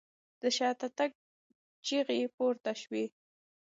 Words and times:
د 0.41 0.43
شاته 0.57 0.87
تګ 0.97 1.11
چيغې 1.85 2.21
پورته 2.35 2.71
شوې. 2.81 3.05